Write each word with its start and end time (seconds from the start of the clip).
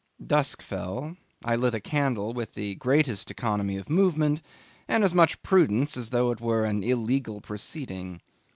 Dusk 0.25 0.63
fell; 0.63 1.15
I 1.45 1.55
lit 1.55 1.75
a 1.75 1.79
candle 1.79 2.33
with 2.33 2.55
the 2.55 2.73
greatest 2.73 3.29
economy 3.29 3.77
of 3.77 3.87
movement 3.87 4.41
and 4.87 5.03
as 5.03 5.13
much 5.13 5.43
prudence 5.43 5.95
as 5.95 6.09
though 6.09 6.31
it 6.31 6.41
were 6.41 6.65
an 6.65 6.81
illegal 6.83 7.39
proceeding. 7.39 8.19